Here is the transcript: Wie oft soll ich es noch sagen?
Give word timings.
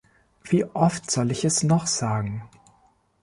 Wie 0.43 0.65
oft 0.65 1.11
soll 1.11 1.29
ich 1.29 1.45
es 1.45 1.61
noch 1.61 1.85
sagen? 1.85 2.41